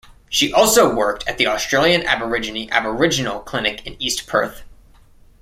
She 0.29 0.51
also 0.51 0.91
worked 0.91 1.27
at 1.29 1.37
the 1.37 1.45
Australian 1.45 2.01
Aborigine 2.07 2.67
Aboriginal 2.71 3.39
Clinic 3.39 3.85
in 3.85 3.95
East 4.01 4.25
Perth. 4.25 4.63